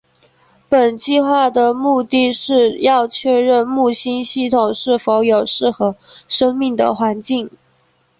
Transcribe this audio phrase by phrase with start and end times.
[0.67, 5.95] 本计画的目的是要确认木星系统是否有适合
[6.27, 7.51] 生命的环境。